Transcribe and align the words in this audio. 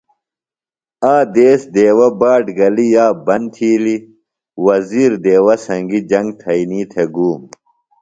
آ 1.13 1.15
دیس 1.35 1.61
دیوہ 1.75 2.07
باٹ 2.19 2.43
گلیۡ 2.57 2.91
یاب 2.95 3.15
بند 3.25 3.45
تِھیلیۡ۔ 3.55 4.03
وزیر 4.65 5.11
دیوہ 5.25 5.55
سنگیۡ 5.65 6.05
جنگ 6.11 6.27
تھئینی 6.41 6.81
تھےۡ 6.91 7.09
گُوم. 7.15 7.41